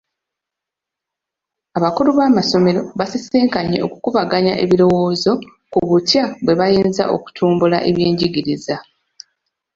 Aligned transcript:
Abakulu 1.77 2.09
b'amassomero 2.17 2.81
baasisinkanye 2.97 3.77
okukubaganya 3.85 4.53
ebirowoozo 4.63 5.31
ku 5.71 5.79
butya 5.89 6.23
bwe 6.43 6.53
bayinza 6.59 7.03
okutumbula 7.15 7.77
ebyenjigiriza. 7.89 8.75